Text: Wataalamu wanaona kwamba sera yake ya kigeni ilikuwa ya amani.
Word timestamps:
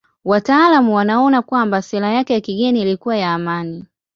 Wataalamu 0.25 0.95
wanaona 0.95 1.41
kwamba 1.41 1.81
sera 1.81 2.09
yake 2.11 2.33
ya 2.33 2.41
kigeni 2.41 2.81
ilikuwa 2.81 3.17
ya 3.17 3.33
amani. 3.33 3.85